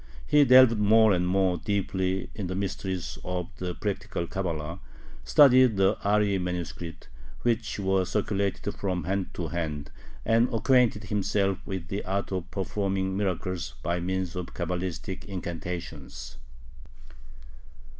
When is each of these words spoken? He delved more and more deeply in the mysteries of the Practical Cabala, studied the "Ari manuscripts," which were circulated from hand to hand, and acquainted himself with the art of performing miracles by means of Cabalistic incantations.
He 0.25 0.43
delved 0.45 0.79
more 0.79 1.13
and 1.13 1.27
more 1.27 1.57
deeply 1.59 2.31
in 2.33 2.47
the 2.47 2.55
mysteries 2.55 3.19
of 3.23 3.55
the 3.57 3.75
Practical 3.75 4.25
Cabala, 4.25 4.79
studied 5.23 5.77
the 5.77 5.95
"Ari 6.03 6.39
manuscripts," 6.39 7.07
which 7.43 7.77
were 7.77 8.03
circulated 8.03 8.73
from 8.73 9.03
hand 9.03 9.27
to 9.35 9.49
hand, 9.49 9.91
and 10.25 10.51
acquainted 10.51 11.03
himself 11.03 11.59
with 11.67 11.89
the 11.89 12.03
art 12.03 12.31
of 12.31 12.49
performing 12.49 13.15
miracles 13.15 13.75
by 13.83 13.99
means 13.99 14.35
of 14.35 14.55
Cabalistic 14.55 15.25
incantations. 15.25 16.37